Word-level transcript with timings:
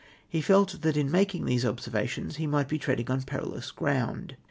He 0.27 0.41
felt 0.41 0.81
that 0.81 0.97
in 0.97 1.11
making 1.11 1.45
these 1.45 1.63
observations 1.63 2.37
he 2.37 2.47
might 2.47 2.67
be 2.67 2.79
tread 2.79 2.99
ing 3.01 3.11
on 3.11 3.21
perilous 3.21 3.69
ground. 3.69 4.35